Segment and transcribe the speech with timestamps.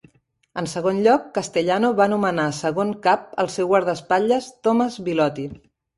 [0.59, 5.47] En segon lloc, Castellano va nomenar segon cap el seu guardaespatlles Thomas Bilotti.